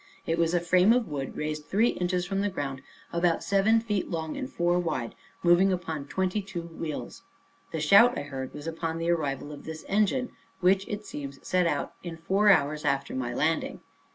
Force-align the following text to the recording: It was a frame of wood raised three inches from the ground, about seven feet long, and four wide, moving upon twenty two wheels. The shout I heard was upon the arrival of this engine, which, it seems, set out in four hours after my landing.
It 0.25 0.39
was 0.39 0.55
a 0.55 0.59
frame 0.59 0.93
of 0.93 1.07
wood 1.07 1.37
raised 1.37 1.67
three 1.67 1.89
inches 1.89 2.25
from 2.25 2.41
the 2.41 2.49
ground, 2.49 2.81
about 3.13 3.43
seven 3.43 3.79
feet 3.79 4.09
long, 4.09 4.35
and 4.35 4.49
four 4.51 4.79
wide, 4.79 5.13
moving 5.43 5.71
upon 5.71 6.07
twenty 6.07 6.41
two 6.41 6.63
wheels. 6.63 7.21
The 7.71 7.79
shout 7.79 8.17
I 8.17 8.23
heard 8.23 8.51
was 8.51 8.65
upon 8.65 8.97
the 8.97 9.11
arrival 9.11 9.51
of 9.51 9.63
this 9.63 9.85
engine, 9.87 10.31
which, 10.59 10.87
it 10.87 11.05
seems, 11.05 11.37
set 11.47 11.67
out 11.67 11.93
in 12.01 12.17
four 12.17 12.49
hours 12.49 12.83
after 12.83 13.13
my 13.13 13.31
landing. 13.35 13.81